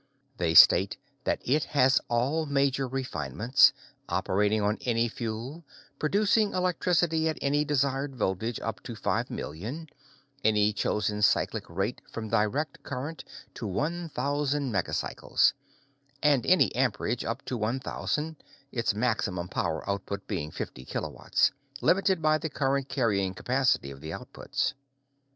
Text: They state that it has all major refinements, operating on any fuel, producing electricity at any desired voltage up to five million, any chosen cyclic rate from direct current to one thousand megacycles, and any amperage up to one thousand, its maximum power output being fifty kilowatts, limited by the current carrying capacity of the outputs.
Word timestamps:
They 0.37 0.55
state 0.55 0.97
that 1.25 1.43
it 1.47 1.63
has 1.77 2.01
all 2.07 2.47
major 2.47 2.87
refinements, 2.87 3.71
operating 4.09 4.59
on 4.63 4.79
any 4.81 5.07
fuel, 5.07 5.63
producing 5.99 6.53
electricity 6.53 7.29
at 7.29 7.37
any 7.39 7.63
desired 7.63 8.15
voltage 8.15 8.59
up 8.61 8.81
to 8.81 8.95
five 8.95 9.29
million, 9.29 9.85
any 10.43 10.73
chosen 10.73 11.21
cyclic 11.21 11.69
rate 11.69 12.01
from 12.11 12.29
direct 12.29 12.81
current 12.81 13.23
to 13.53 13.67
one 13.67 14.09
thousand 14.09 14.73
megacycles, 14.73 15.53
and 16.23 16.47
any 16.47 16.73
amperage 16.73 17.23
up 17.23 17.45
to 17.45 17.55
one 17.55 17.79
thousand, 17.79 18.37
its 18.71 18.95
maximum 18.95 19.49
power 19.49 19.87
output 19.87 20.25
being 20.27 20.49
fifty 20.49 20.83
kilowatts, 20.83 21.51
limited 21.79 22.23
by 22.23 22.39
the 22.39 22.49
current 22.49 22.89
carrying 22.89 23.35
capacity 23.35 23.91
of 23.91 24.01
the 24.01 24.09
outputs. 24.09 24.73